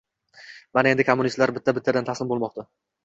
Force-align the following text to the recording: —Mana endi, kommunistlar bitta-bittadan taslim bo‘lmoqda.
—Mana 0.77 0.93
endi, 0.95 1.05
kommunistlar 1.09 1.53
bitta-bittadan 1.59 2.09
taslim 2.11 2.33
bo‘lmoqda. 2.33 2.67